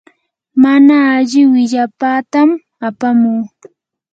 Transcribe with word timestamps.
mana 0.61 0.95
alli 1.15 1.41
willapatam 1.51 2.49
apamuu. 2.87 3.41